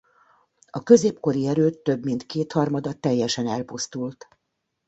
[0.69, 4.27] A középkori erőd több mint kétharmada teljesen elpusztult.